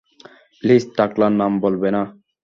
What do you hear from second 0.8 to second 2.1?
টাকলার নাম বলবে না।